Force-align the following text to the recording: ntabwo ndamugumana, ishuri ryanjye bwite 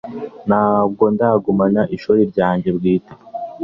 ntabwo 0.47 1.03
ndamugumana, 1.13 1.81
ishuri 1.95 2.21
ryanjye 2.31 2.69
bwite 2.77 3.13